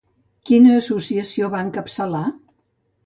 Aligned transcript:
Quina 0.49 0.71
associació 0.77 1.51
va 1.57 1.63
encapçalar? 1.67 2.27